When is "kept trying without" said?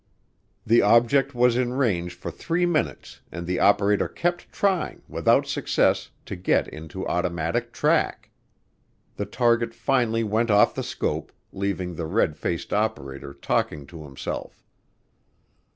4.07-5.45